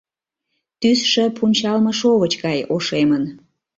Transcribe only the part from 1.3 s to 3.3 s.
пунчалме шовыч гай ошемын.